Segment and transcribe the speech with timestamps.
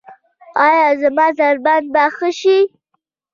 [0.65, 2.57] ایا زما ضربان به ښه شي؟